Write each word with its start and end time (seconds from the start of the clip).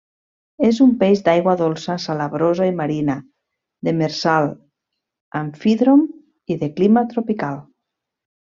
És 0.67 0.77
un 0.85 0.93
peix 1.03 1.19
d'aigua 1.27 1.53
dolça, 1.59 1.97
salabrosa 2.05 2.69
i 2.71 2.73
marina; 2.79 3.17
demersal, 3.89 4.49
amfídrom 5.43 6.05
i 6.55 6.59
de 6.65 6.75
clima 6.81 7.09
tropical. 7.17 7.63